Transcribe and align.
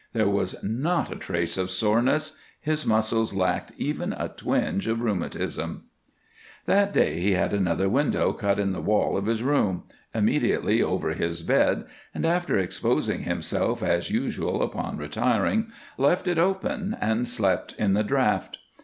There 0.13 0.27
was 0.27 0.55
not 0.63 1.11
a 1.11 1.15
trace 1.15 1.59
of 1.59 1.69
soreness; 1.69 2.39
his 2.59 2.87
muscles 2.87 3.35
lacked 3.35 3.71
even 3.77 4.13
a 4.13 4.29
twinge 4.29 4.87
of 4.87 4.99
rheumatism. 4.99 5.83
That 6.65 6.91
day 6.91 7.19
he 7.19 7.33
had 7.33 7.53
another 7.53 7.87
window 7.87 8.33
cut 8.33 8.57
in 8.59 8.71
the 8.71 8.81
wall 8.81 9.15
of 9.15 9.27
his 9.27 9.43
room, 9.43 9.83
immediately 10.11 10.81
over 10.81 11.11
his 11.11 11.43
bed, 11.43 11.85
and, 12.15 12.25
after 12.25 12.57
exposing 12.57 13.25
himself 13.25 13.83
as 13.83 14.09
usual 14.09 14.63
upon 14.63 14.97
retiring, 14.97 15.69
left 15.99 16.27
it 16.27 16.39
open 16.39 16.97
and 16.99 17.27
slept 17.27 17.75
in 17.77 17.93
the 17.93 18.03
draught. 18.03 18.57